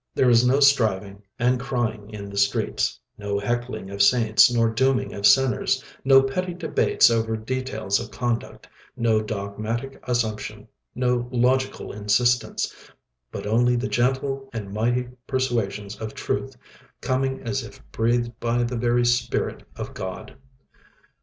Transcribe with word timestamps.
There 0.15 0.31
is 0.31 0.43
no 0.43 0.59
striving 0.59 1.21
and 1.37 1.59
crying 1.59 2.09
in 2.09 2.27
the 2.31 2.35
streets, 2.39 2.99
no 3.19 3.37
heckling 3.37 3.91
of 3.91 4.01
saints 4.01 4.51
nor 4.51 4.67
dooming 4.67 5.13
of 5.13 5.27
sinners, 5.27 5.83
no 6.03 6.23
petty 6.23 6.55
debates 6.55 7.11
over 7.11 7.37
details 7.37 7.99
of 7.99 8.09
conduct, 8.09 8.67
no 8.97 9.21
dogmatic 9.21 9.99
assumption, 10.07 10.67
no 10.95 11.29
logical 11.31 11.91
insistence, 11.91 12.75
but 13.31 13.45
only 13.45 13.75
the 13.75 13.87
gentle 13.87 14.49
and 14.51 14.73
mighty 14.73 15.07
persuasions 15.27 15.95
of 16.01 16.15
truth, 16.15 16.57
coming 17.01 17.39
as 17.43 17.61
if 17.63 17.79
breathed 17.91 18.31
by 18.39 18.63
the 18.63 18.77
very 18.77 19.05
spirit 19.05 19.61
of 19.75 19.93
God. 19.93 20.35